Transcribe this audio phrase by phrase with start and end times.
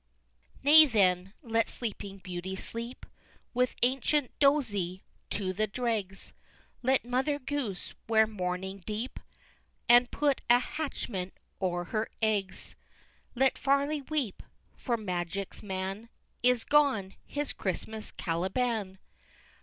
[0.01, 0.63] XV.
[0.63, 3.05] Nay, then, let Sleeping Beauty sleep
[3.53, 6.33] With ancient "Dozey" to the dregs
[6.81, 9.19] Let Mother Goose wear mourning deep,
[9.87, 12.73] And put a hatchment o'er her eggs!
[13.35, 14.41] Let Farley weep
[14.75, 16.09] for Magic's man
[16.41, 18.97] Is gone, his Christmas Caliban!